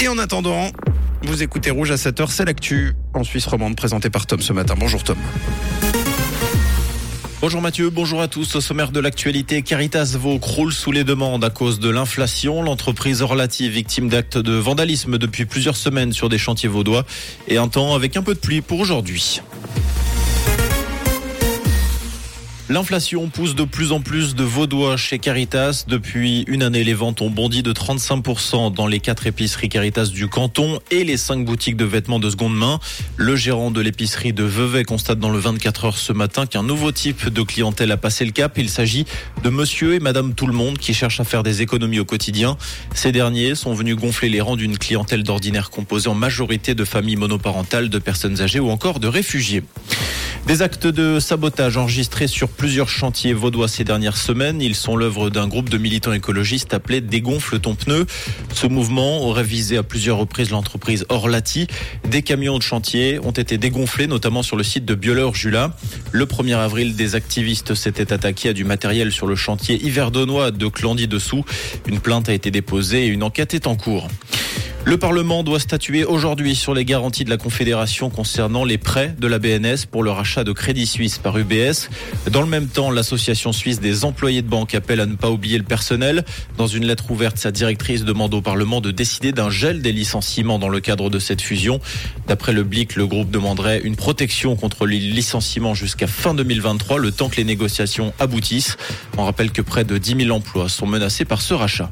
Et 0.00 0.08
en 0.08 0.18
attendant, 0.18 0.70
vous 1.22 1.42
écoutez 1.42 1.70
Rouge 1.70 1.90
à 1.90 1.94
7h, 1.94 2.26
c'est 2.28 2.44
l'actu 2.44 2.94
en 3.14 3.22
Suisse 3.24 3.46
romande 3.46 3.76
présenté 3.76 4.10
par 4.10 4.26
Tom 4.26 4.40
ce 4.40 4.52
matin. 4.52 4.74
Bonjour 4.76 5.04
Tom. 5.04 5.16
Bonjour 7.40 7.60
Mathieu, 7.60 7.90
bonjour 7.90 8.20
à 8.20 8.28
tous. 8.28 8.56
Au 8.56 8.60
sommaire 8.60 8.90
de 8.90 9.00
l'actualité, 9.00 9.62
Caritas 9.62 10.16
Vaud 10.18 10.38
croule 10.38 10.72
sous 10.72 10.92
les 10.92 11.04
demandes 11.04 11.44
à 11.44 11.50
cause 11.50 11.78
de 11.78 11.90
l'inflation. 11.90 12.62
L'entreprise 12.62 13.22
Orlati, 13.22 13.68
victime 13.68 14.08
d'actes 14.08 14.38
de 14.38 14.54
vandalisme 14.54 15.18
depuis 15.18 15.44
plusieurs 15.44 15.76
semaines 15.76 16.12
sur 16.12 16.28
des 16.28 16.38
chantiers 16.38 16.68
vaudois 16.68 17.04
et 17.46 17.58
un 17.58 17.68
temps 17.68 17.94
avec 17.94 18.16
un 18.16 18.22
peu 18.22 18.34
de 18.34 18.40
pluie 18.40 18.62
pour 18.62 18.80
aujourd'hui. 18.80 19.42
L'inflation 22.70 23.28
pousse 23.28 23.54
de 23.54 23.64
plus 23.64 23.92
en 23.92 24.00
plus 24.00 24.34
de 24.34 24.42
Vaudois 24.42 24.96
chez 24.96 25.18
Caritas. 25.18 25.84
Depuis 25.86 26.44
une 26.46 26.62
année, 26.62 26.82
les 26.82 26.94
ventes 26.94 27.20
ont 27.20 27.28
bondi 27.28 27.62
de 27.62 27.74
35% 27.74 28.72
dans 28.72 28.86
les 28.86 29.00
quatre 29.00 29.26
épiceries 29.26 29.68
Caritas 29.68 30.06
du 30.06 30.28
canton 30.28 30.80
et 30.90 31.04
les 31.04 31.18
cinq 31.18 31.44
boutiques 31.44 31.76
de 31.76 31.84
vêtements 31.84 32.18
de 32.18 32.30
seconde 32.30 32.56
main. 32.56 32.80
Le 33.18 33.36
gérant 33.36 33.70
de 33.70 33.82
l'épicerie 33.82 34.32
de 34.32 34.44
Vevey 34.44 34.84
constate 34.84 35.18
dans 35.18 35.28
le 35.28 35.38
24 35.38 35.84
heures 35.84 35.98
ce 35.98 36.14
matin 36.14 36.46
qu'un 36.46 36.62
nouveau 36.62 36.90
type 36.90 37.28
de 37.28 37.42
clientèle 37.42 37.92
a 37.92 37.98
passé 37.98 38.24
le 38.24 38.32
cap. 38.32 38.56
Il 38.56 38.70
s'agit 38.70 39.04
de 39.42 39.50
monsieur 39.50 39.92
et 39.92 40.00
madame 40.00 40.32
tout 40.32 40.46
le 40.46 40.54
monde 40.54 40.78
qui 40.78 40.94
cherchent 40.94 41.20
à 41.20 41.24
faire 41.24 41.42
des 41.42 41.60
économies 41.60 42.00
au 42.00 42.06
quotidien. 42.06 42.56
Ces 42.94 43.12
derniers 43.12 43.56
sont 43.56 43.74
venus 43.74 43.96
gonfler 43.96 44.30
les 44.30 44.40
rangs 44.40 44.56
d'une 44.56 44.78
clientèle 44.78 45.22
d'ordinaire 45.22 45.68
composée 45.68 46.08
en 46.08 46.14
majorité 46.14 46.74
de 46.74 46.86
familles 46.86 47.16
monoparentales, 47.16 47.90
de 47.90 47.98
personnes 47.98 48.40
âgées 48.40 48.60
ou 48.60 48.70
encore 48.70 49.00
de 49.00 49.06
réfugiés. 49.06 49.62
Des 50.46 50.60
actes 50.60 50.86
de 50.86 51.20
sabotage 51.20 51.78
enregistrés 51.78 52.26
sur 52.26 52.50
plusieurs 52.54 52.88
chantiers 52.88 53.32
vaudois 53.32 53.68
ces 53.68 53.84
dernières 53.84 54.16
semaines. 54.16 54.62
Ils 54.62 54.74
sont 54.74 54.96
l'œuvre 54.96 55.30
d'un 55.30 55.46
groupe 55.46 55.68
de 55.68 55.78
militants 55.78 56.12
écologistes 56.12 56.72
appelé 56.74 57.00
Dégonfle 57.00 57.58
ton 57.60 57.74
pneu. 57.74 58.06
Ce 58.52 58.66
mouvement 58.66 59.22
aurait 59.22 59.42
visé 59.42 59.76
à 59.76 59.82
plusieurs 59.82 60.16
reprises 60.16 60.50
l'entreprise 60.50 61.04
Orlati. 61.08 61.66
Des 62.08 62.22
camions 62.22 62.58
de 62.58 62.62
chantier 62.62 63.18
ont 63.18 63.32
été 63.32 63.58
dégonflés, 63.58 64.06
notamment 64.06 64.42
sur 64.42 64.56
le 64.56 64.62
site 64.62 64.84
de 64.84 64.94
Bioleur-Jula. 64.94 65.76
Le 66.12 66.26
1er 66.26 66.56
avril, 66.56 66.96
des 66.96 67.14
activistes 67.14 67.74
s'étaient 67.74 68.12
attaqués 68.12 68.50
à 68.50 68.52
du 68.52 68.64
matériel 68.64 69.12
sur 69.12 69.26
le 69.26 69.36
chantier 69.36 69.84
Hiverdonois 69.84 70.50
de 70.50 70.66
Clandy-Dessous. 70.66 71.44
Une 71.86 72.00
plainte 72.00 72.28
a 72.28 72.32
été 72.32 72.50
déposée 72.50 73.04
et 73.04 73.08
une 73.08 73.22
enquête 73.22 73.54
est 73.54 73.66
en 73.66 73.76
cours. 73.76 74.08
Le 74.86 74.98
Parlement 74.98 75.42
doit 75.42 75.60
statuer 75.60 76.04
aujourd'hui 76.04 76.54
sur 76.54 76.74
les 76.74 76.84
garanties 76.84 77.24
de 77.24 77.30
la 77.30 77.38
Confédération 77.38 78.10
concernant 78.10 78.66
les 78.66 78.76
prêts 78.76 79.14
de 79.18 79.26
la 79.26 79.38
BNS 79.38 79.86
pour 79.90 80.02
le 80.02 80.10
rachat 80.10 80.44
de 80.44 80.52
Crédit 80.52 80.86
Suisse 80.86 81.16
par 81.16 81.38
UBS. 81.38 81.88
Dans 82.30 82.42
le 82.42 82.46
même 82.46 82.68
temps, 82.68 82.90
l'Association 82.90 83.52
suisse 83.52 83.80
des 83.80 84.04
employés 84.04 84.42
de 84.42 84.46
banque 84.46 84.74
appelle 84.74 85.00
à 85.00 85.06
ne 85.06 85.14
pas 85.14 85.30
oublier 85.30 85.56
le 85.56 85.64
personnel. 85.64 86.22
Dans 86.58 86.66
une 86.66 86.84
lettre 86.84 87.10
ouverte, 87.10 87.38
sa 87.38 87.50
directrice 87.50 88.04
demande 88.04 88.34
au 88.34 88.42
Parlement 88.42 88.82
de 88.82 88.90
décider 88.90 89.32
d'un 89.32 89.48
gel 89.48 89.80
des 89.80 89.92
licenciements 89.92 90.58
dans 90.58 90.68
le 90.68 90.80
cadre 90.80 91.08
de 91.08 91.18
cette 91.18 91.40
fusion. 91.40 91.80
D'après 92.28 92.52
le 92.52 92.62
BLIC, 92.62 92.96
le 92.96 93.06
groupe 93.06 93.30
demanderait 93.30 93.80
une 93.80 93.96
protection 93.96 94.54
contre 94.54 94.84
les 94.84 94.98
licenciements 94.98 95.72
jusqu'à 95.72 96.06
fin 96.06 96.34
2023, 96.34 96.98
le 96.98 97.10
temps 97.10 97.30
que 97.30 97.36
les 97.36 97.44
négociations 97.44 98.12
aboutissent. 98.18 98.76
On 99.16 99.24
rappelle 99.24 99.50
que 99.50 99.62
près 99.62 99.84
de 99.84 99.96
10 99.96 100.26
000 100.26 100.36
emplois 100.36 100.68
sont 100.68 100.86
menacés 100.86 101.24
par 101.24 101.40
ce 101.40 101.54
rachat. 101.54 101.90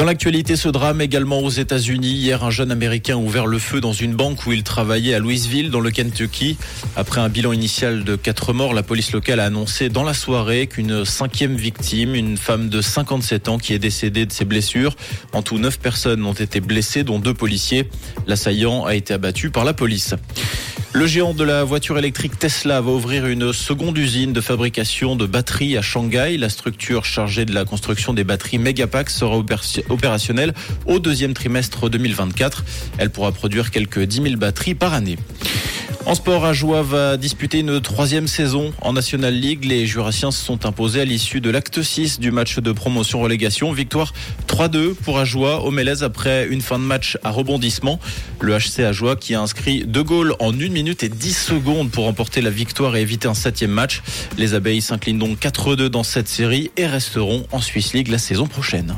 Dans 0.00 0.06
l'actualité, 0.06 0.56
ce 0.56 0.70
drame 0.70 1.02
également 1.02 1.40
aux 1.40 1.50
États-Unis. 1.50 2.12
Hier, 2.12 2.42
un 2.42 2.48
jeune 2.48 2.72
Américain 2.72 3.16
a 3.16 3.18
ouvert 3.18 3.46
le 3.46 3.58
feu 3.58 3.82
dans 3.82 3.92
une 3.92 4.14
banque 4.14 4.46
où 4.46 4.52
il 4.52 4.62
travaillait 4.62 5.12
à 5.12 5.18
Louisville, 5.18 5.70
dans 5.70 5.80
le 5.80 5.90
Kentucky. 5.90 6.56
Après 6.96 7.20
un 7.20 7.28
bilan 7.28 7.52
initial 7.52 8.02
de 8.02 8.16
quatre 8.16 8.54
morts, 8.54 8.72
la 8.72 8.82
police 8.82 9.12
locale 9.12 9.40
a 9.40 9.44
annoncé 9.44 9.90
dans 9.90 10.02
la 10.02 10.14
soirée 10.14 10.68
qu'une 10.68 11.04
cinquième 11.04 11.54
victime, 11.54 12.14
une 12.14 12.38
femme 12.38 12.70
de 12.70 12.80
57 12.80 13.48
ans 13.48 13.58
qui 13.58 13.74
est 13.74 13.78
décédée 13.78 14.24
de 14.24 14.32
ses 14.32 14.46
blessures. 14.46 14.96
En 15.34 15.42
tout, 15.42 15.58
neuf 15.58 15.78
personnes 15.78 16.24
ont 16.24 16.32
été 16.32 16.60
blessées, 16.60 17.04
dont 17.04 17.18
deux 17.18 17.34
policiers. 17.34 17.86
L'assaillant 18.26 18.86
a 18.86 18.94
été 18.94 19.12
abattu 19.12 19.50
par 19.50 19.66
la 19.66 19.74
police. 19.74 20.14
Le 20.92 21.06
géant 21.06 21.34
de 21.34 21.44
la 21.44 21.62
voiture 21.62 21.98
électrique 21.98 22.36
Tesla 22.36 22.80
va 22.80 22.90
ouvrir 22.90 23.26
une 23.26 23.52
seconde 23.52 23.96
usine 23.96 24.32
de 24.32 24.40
fabrication 24.40 25.14
de 25.14 25.24
batteries 25.24 25.76
à 25.76 25.82
Shanghai. 25.82 26.36
La 26.36 26.48
structure 26.48 27.04
chargée 27.04 27.44
de 27.44 27.54
la 27.54 27.64
construction 27.64 28.12
des 28.12 28.24
batteries 28.24 28.58
Megapack 28.58 29.08
sera 29.08 29.36
opérationnelle 29.88 30.52
au 30.86 30.98
deuxième 30.98 31.32
trimestre 31.32 31.88
2024. 31.88 32.64
Elle 32.98 33.10
pourra 33.10 33.30
produire 33.30 33.70
quelques 33.70 34.00
10 34.00 34.22
000 34.22 34.36
batteries 34.36 34.74
par 34.74 34.92
année. 34.92 35.16
En 36.10 36.16
sport, 36.16 36.44
Ajoie 36.44 36.82
va 36.82 37.16
disputer 37.16 37.60
une 37.60 37.80
troisième 37.80 38.26
saison 38.26 38.72
en 38.82 38.94
National 38.94 39.32
League. 39.32 39.64
Les 39.64 39.86
Jurassiens 39.86 40.32
se 40.32 40.44
sont 40.44 40.66
imposés 40.66 41.00
à 41.02 41.04
l'issue 41.04 41.40
de 41.40 41.50
l'acte 41.50 41.82
6 41.82 42.18
du 42.18 42.32
match 42.32 42.58
de 42.58 42.72
promotion-relégation. 42.72 43.70
Victoire 43.70 44.12
3-2 44.48 44.94
pour 44.94 45.20
Ajoie 45.20 45.62
au 45.62 45.70
Mélèze 45.70 46.02
après 46.02 46.48
une 46.48 46.62
fin 46.62 46.80
de 46.80 46.84
match 46.84 47.16
à 47.22 47.30
rebondissement. 47.30 48.00
Le 48.40 48.58
HC 48.58 48.80
Ajoie 48.80 49.14
qui 49.14 49.36
a 49.36 49.40
inscrit 49.40 49.84
deux 49.86 50.02
goals 50.02 50.34
en 50.40 50.52
1 50.52 50.70
minute 50.70 51.04
et 51.04 51.08
10 51.08 51.32
secondes 51.32 51.92
pour 51.92 52.06
remporter 52.06 52.40
la 52.40 52.50
victoire 52.50 52.96
et 52.96 53.02
éviter 53.02 53.28
un 53.28 53.34
septième 53.34 53.70
match. 53.70 54.02
Les 54.36 54.54
abeilles 54.54 54.82
s'inclinent 54.82 55.20
donc 55.20 55.38
4-2 55.38 55.86
dans 55.90 56.02
cette 56.02 56.26
série 56.26 56.72
et 56.76 56.88
resteront 56.88 57.46
en 57.52 57.60
Swiss 57.60 57.92
League 57.92 58.08
la 58.08 58.18
saison 58.18 58.48
prochaine. 58.48 58.96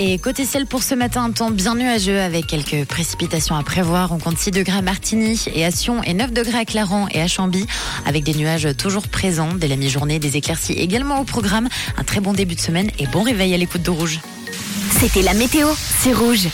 Et 0.00 0.16
côté 0.18 0.44
ciel 0.44 0.64
pour 0.66 0.84
ce 0.84 0.94
matin, 0.94 1.24
un 1.24 1.32
temps 1.32 1.50
bien 1.50 1.74
nuageux 1.74 2.20
avec 2.20 2.46
quelques 2.46 2.86
précipitations 2.86 3.56
à 3.56 3.64
prévoir. 3.64 4.12
On 4.12 4.18
compte 4.18 4.38
6 4.38 4.52
degrés 4.52 4.78
à 4.78 4.82
Martigny 4.82 5.40
et 5.52 5.64
à 5.64 5.72
Sion 5.72 6.04
et 6.04 6.14
9 6.14 6.32
degrés 6.32 6.58
à 6.58 6.64
Clarence 6.64 7.08
et 7.12 7.20
à 7.20 7.26
Chambly 7.26 7.66
avec 8.06 8.22
des 8.22 8.34
nuages 8.34 8.68
toujours 8.76 9.08
présents 9.08 9.54
dès 9.54 9.66
la 9.66 9.74
mi-journée, 9.74 10.20
des 10.20 10.36
éclaircies 10.36 10.74
également 10.74 11.18
au 11.18 11.24
programme. 11.24 11.68
Un 11.96 12.04
très 12.04 12.20
bon 12.20 12.32
début 12.32 12.54
de 12.54 12.60
semaine 12.60 12.92
et 13.00 13.08
bon 13.08 13.24
réveil 13.24 13.52
à 13.54 13.56
l'écoute 13.56 13.82
de 13.82 13.90
Rouge. 13.90 14.20
C'était 15.00 15.22
la 15.22 15.34
météo, 15.34 15.66
c'est 16.00 16.12
Rouge. 16.12 16.46